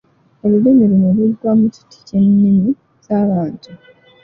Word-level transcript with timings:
"Olulimi 0.43 0.83
luno 0.89 1.09
lugwa 1.17 1.51
mu 1.59 1.67
kiti 1.73 1.97
ky’ennimi 2.07 2.71
za 3.05 3.19
""Bantu""." 3.29 3.71